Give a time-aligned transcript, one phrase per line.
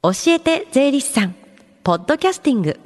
[0.00, 1.34] 教えて税理士さん。
[1.82, 2.78] ポッドキャスティング。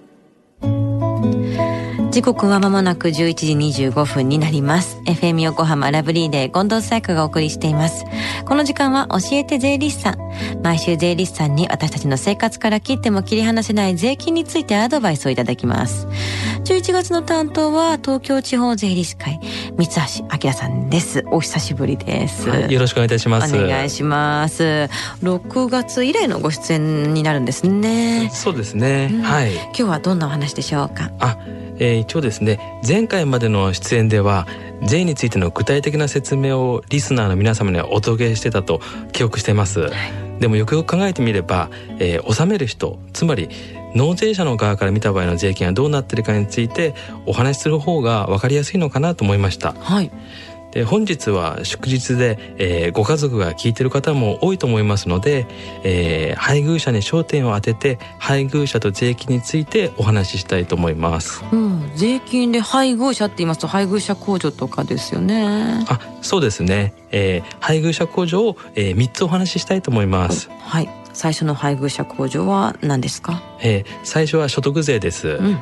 [2.13, 5.01] 時刻は間もなく11時25分になります。
[5.07, 8.05] FM 横浜ラブリーデー近藤紗友香がお送りしています。
[8.45, 10.19] この時間は教えて税理士さん。
[10.63, 16.07] 毎週税理士さんに私たちの生活から切っても切り離せない税金についてアドバイスをいただきます。
[16.65, 19.41] 11月の担当は東京地方税理士会
[19.79, 21.25] 三橋明さんです。
[21.31, 23.57] お久しぶりです、はい、よろしくお願いいたします。
[23.57, 24.91] お願いします。
[25.23, 28.29] 6月以来のご出演になるんですね。
[28.35, 29.55] そうですね、うん、はい。
[29.55, 31.11] 今日はどんなお話でしょうか？
[31.19, 31.39] あ
[31.83, 34.47] えー、一応ですね前回までの出演では
[34.85, 39.93] 税についての具体的な説明をリスナーの皆様にはお届けしてたと記憶しています、はい、
[40.41, 43.49] でもよくよく考えてみれば、えー、納める人つまり
[43.97, 46.95] 納税者の側から見た場合の税金はどうなっているかについて
[47.27, 49.73] お話しする方が分かりやすいのかなと思いました。
[49.73, 50.11] はい
[50.73, 55.47] で本日は祝日で、えー、ご家族が聞いてる方も多いと思いますので、
[55.85, 61.45] えー、配偶者に焦点を当てて配偶者と税金についてお話ししたいと思います。
[61.53, 65.85] うん、税金で配偶者って言いますと配偶者控除とかですよね。
[65.89, 66.95] あ、そうですね。
[67.11, 70.51] えー、配偶者控除を、えー、3つお話ししたいと思います。
[70.61, 70.89] はい。
[71.13, 73.43] 最初の配偶者控除は何ですか？
[73.61, 75.29] えー、最初は所得税です。
[75.29, 75.59] うんうん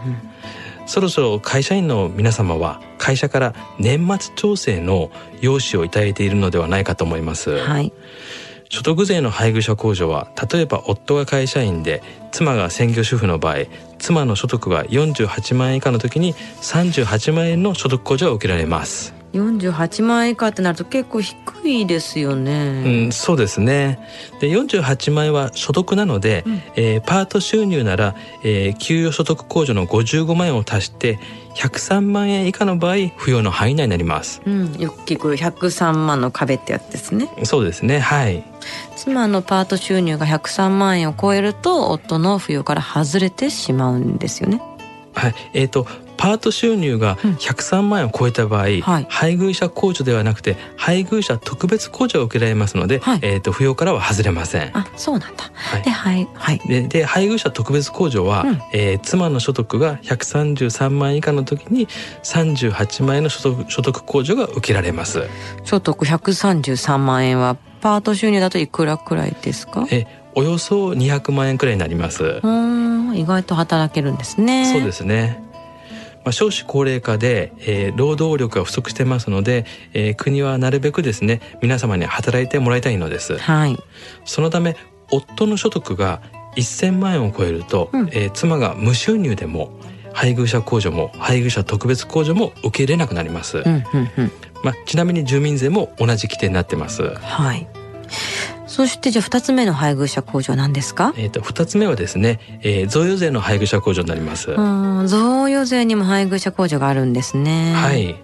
[0.91, 7.57] そろそろ会社員の皆様は会社から年末調整の用紙をいただいているのではないかと思います。
[7.61, 7.93] はい。
[8.69, 12.03] 所得税の配偶者控除は例えば夫が会社員で
[12.33, 13.67] 妻が専業主婦の場合
[14.01, 19.20] 妻の所得が48万円以下の時に38万円の所得控除が受けられます。
[19.33, 21.37] 48万円以下ってなると結構低
[21.69, 23.05] いですよね。
[23.05, 24.01] うん、そうですね。
[24.41, 31.19] で、48万円は所得なので、うん、えー、パート収入なら、えー、給与所得控除の55万円を足して
[31.55, 34.43] 103万円以下の場合扶養の範囲内になります。
[34.45, 37.29] うん、よく聞く103万の壁ってやつですね。
[37.45, 38.01] そうですね。
[38.01, 38.45] はい。
[38.97, 44.61] 妻のパート収入が103万円を超えると夫の扶養から外れてしまうんですよね。
[45.15, 45.87] はい、えっ、ー、と
[46.21, 54.71] パート収入が103万円を超えた場合、うんはい、配偶者控除ではなくて配偶者特別控除を受けられますので、はい、えっ、ー、と扶養からは外れません。
[54.77, 55.51] あ、そうなんだ。
[55.55, 56.59] はい、で、はい、はい。
[56.59, 61.89] で、で配偶者特別控除は、うん、えー、妻の所得が133万円以下の時に
[62.23, 65.27] 38万円の所得所得控除が受けられます。
[65.65, 69.87] 所得133万円はパート収入だといくらくらいですか？
[69.91, 72.41] え、およそ200万円くらいになります。
[72.43, 74.67] うん、意外と働けるんですね。
[74.71, 75.50] そうですね。
[76.25, 83.39] まあ、少子高齢化で、えー、労働力が不足してますので、えー、国はなるべくですね皆様に働いてもらいたいのです。
[83.39, 83.77] はい、
[84.25, 84.77] そのため
[85.11, 86.21] 夫の所得が
[86.57, 89.73] 1000万円を超えると、うん、えー、妻が無収入でも
[90.13, 93.59] 配偶者控除も配偶者特別控除も受け入れなくなります。
[93.59, 93.83] うんうん
[94.19, 94.33] うん、
[94.63, 97.15] まあ、ちなみに住民税も同じ規定になってます。
[97.15, 97.67] はい。
[98.71, 101.13] そしてじゃあ二つ目の配偶者控除は何ですか？
[101.17, 104.53] えっ、ー、と二つ目はですね、えー、贈与税の配偶者控除になります。
[104.53, 107.73] 贈与税にも配偶者控除があるんですね。
[107.75, 108.15] はい。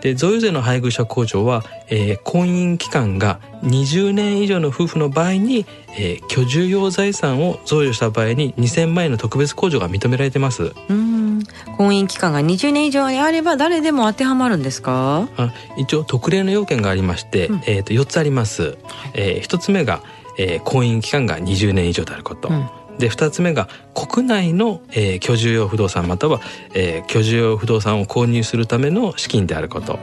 [0.00, 5.64] で贈与税の配偶者控除は、えー、婚姻期間が20年以上の夫婦の場合に、
[5.96, 10.72] えー、居住用財産を贈与した場合に2000万円の特別控除が認められてます。
[10.90, 11.23] うん
[11.76, 15.28] 婚姻期間が20年以上にあれば誰でも当てはまるんですか？
[15.36, 18.76] あ一応特例の要件がありまして、うん、えー、と4つあります、はい、
[19.14, 20.02] えー、1つ目が、
[20.38, 22.68] えー、婚姻期間が20年以上であること、うん。
[22.98, 26.40] で2つ目が国内の、えー、居住用不動産または、
[26.74, 29.98] えー、居住用不動産を購入するための資金であること、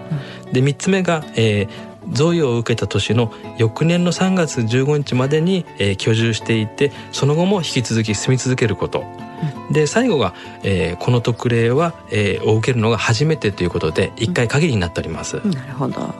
[0.48, 9.06] うん、で3つ目が、えー、贈与を受けた年の翌年の3月15日までに、えー、居住していてその後も引き続き住み続けること、
[9.72, 10.34] で最後が、
[10.64, 16.14] えー、この特例は、えー、を受けるのが初めてということで一回限りになっております、うん、なるほど。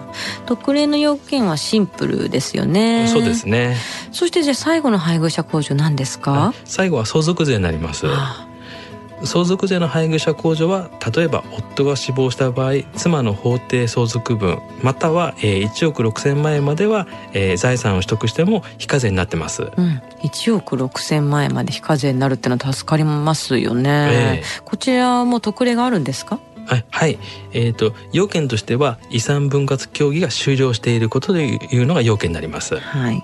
[0.46, 3.08] 特例の要件はシンプルですよね。
[3.08, 3.78] そうですね。
[4.12, 6.54] そしてじゃあ最後の配偶者控除何ですか？
[6.66, 8.51] 最後は相続税になります、はあ
[9.24, 26.40] 相続税の配偶者控除は例えば夫が死亡した場合妻の法定相続分または、えー、1億6,000万円までは、えー、財産を取得しても非課税になってます、うん、1億6,000万円まで非課税になるってのは助かりますよね、えー、こちらも特例があるんですか？
[26.66, 27.20] はいはい、
[27.54, 32.78] えーと、要件としては遺産分割協議が終了していることというのが要件になります。
[32.80, 33.24] はい。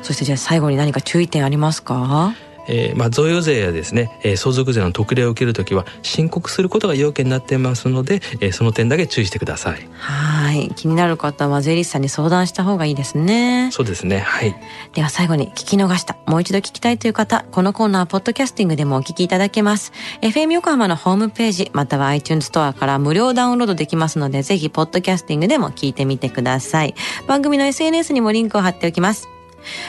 [0.00, 2.34] そしてじゃあ最後に何か注意点ありますか？
[2.68, 9.88] えー、まあ、贈与税やですね、えー、相続税の特例を受けるときは申告することが要件になっていますので、えー、その点だけ注意してください。
[9.92, 10.70] はい。
[10.74, 13.70] 気になる方は税理士さんに相談した方がいいですね。
[13.72, 14.20] そうですね。
[14.20, 14.54] はい。
[14.92, 19.92] では最後に聞き逃したもう一度聞きたいという方このコーナーポッドキャスティングでもお聞きいただけます。
[20.20, 26.94] FM 横浜のホームページまたは iTunes ストアから無料ダウンロードできますのでぜひポッドキャスティングでも聞いてみてください。
[27.26, 29.28] 番組の SNS にもリンクを貼っておきます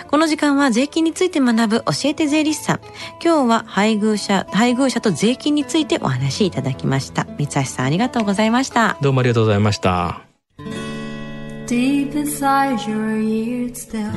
[0.09, 2.79] この時間は税金について学ぶ教えて税理士さん。
[3.23, 7.25] 今日は配偶者、配偶者と税金についてお話しいただきました。
[7.37, 8.97] 三橋さんありがとうございました。
[9.01, 10.21] どうもありがとうございました。
[11.65, 14.11] Deep inside your ears still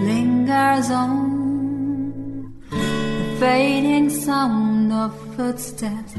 [0.00, 6.14] lingers on the fading sound of footsteps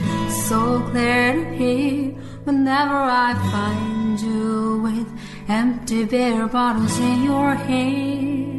[0.48, 2.12] so clear to hear
[2.44, 5.08] whenever I find you with
[5.48, 8.59] empty beer bottles in your hand.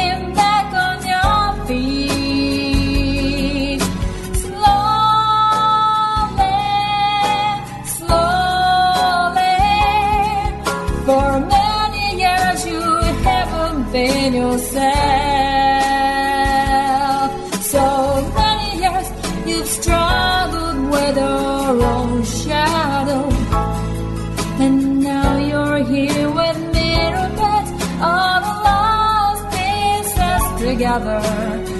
[30.99, 31.70] another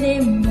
[0.00, 0.49] seremos.